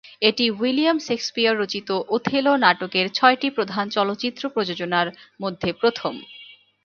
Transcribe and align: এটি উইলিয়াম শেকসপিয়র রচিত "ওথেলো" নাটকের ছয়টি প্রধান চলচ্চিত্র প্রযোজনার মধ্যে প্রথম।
এটি 0.21 0.45
উইলিয়াম 0.57 0.97
শেকসপিয়র 0.99 1.55
রচিত 1.57 1.89
"ওথেলো" 2.15 2.51
নাটকের 2.63 3.07
ছয়টি 3.17 3.47
প্রধান 3.49 3.85
চলচ্চিত্র 3.89 4.43
প্রযোজনার 4.49 5.07
মধ্যে 5.39 5.69
প্রথম। 5.73 6.13